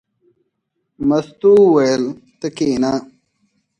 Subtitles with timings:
[1.07, 2.03] مستو وویل:
[2.39, 2.93] ته کېنه.